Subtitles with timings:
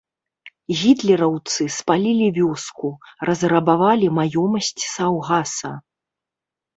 [0.77, 2.87] Гітлераўцы спалілі вёску,
[3.29, 5.71] разрабавалі маёмасць саўгаса.